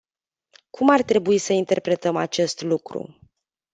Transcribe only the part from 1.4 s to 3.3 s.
interpretăm acest lucru?